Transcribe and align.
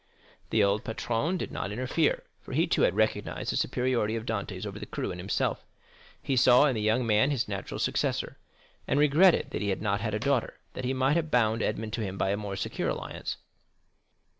The 0.49 0.63
old 0.63 0.83
patron 0.83 1.37
did 1.37 1.51
not 1.51 1.71
interfere, 1.71 2.23
for 2.41 2.53
he 2.53 2.65
too 2.65 2.81
had 2.81 2.95
recognized 2.95 3.51
the 3.51 3.55
superiority 3.55 4.15
of 4.15 4.25
Dantès 4.25 4.65
over 4.65 4.79
the 4.79 4.87
crew 4.87 5.11
and 5.11 5.19
himself. 5.19 5.63
He 6.23 6.35
saw 6.35 6.65
in 6.65 6.73
the 6.73 6.81
young 6.81 7.05
man 7.05 7.29
his 7.29 7.47
natural 7.47 7.79
successor, 7.79 8.39
and 8.87 8.99
regretted 8.99 9.51
that 9.51 9.61
he 9.61 9.69
had 9.69 9.79
not 9.83 10.03
a 10.11 10.17
daughter, 10.17 10.55
that 10.73 10.85
he 10.85 10.93
might 10.95 11.17
have 11.17 11.29
bound 11.29 11.61
Edmond 11.61 11.93
to 11.93 12.01
him 12.01 12.17
by 12.17 12.31
a 12.31 12.35
more 12.35 12.55
secure 12.55 12.89
alliance. 12.89 13.37